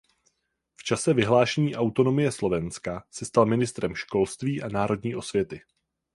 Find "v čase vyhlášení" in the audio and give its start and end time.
0.75-1.75